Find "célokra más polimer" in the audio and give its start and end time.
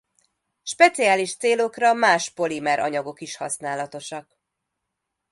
1.35-2.79